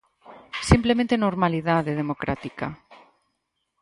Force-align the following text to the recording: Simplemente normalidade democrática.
Simplemente 0.69 1.21
normalidade 1.25 1.97
democrática. 2.01 2.67